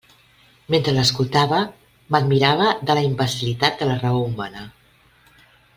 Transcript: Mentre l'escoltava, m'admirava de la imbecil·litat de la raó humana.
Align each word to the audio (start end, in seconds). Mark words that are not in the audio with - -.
Mentre 0.75 0.93
l'escoltava, 0.95 1.59
m'admirava 2.15 2.73
de 2.91 2.95
la 3.01 3.05
imbecil·litat 3.11 3.81
de 3.83 3.91
la 3.91 3.99
raó 4.05 4.25
humana. 4.31 4.69